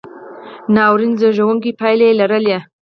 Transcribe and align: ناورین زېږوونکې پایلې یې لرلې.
ناورین 0.75 1.13
زېږوونکې 1.21 1.71
پایلې 1.79 2.05
یې 2.09 2.17
لرلې. 2.19 2.57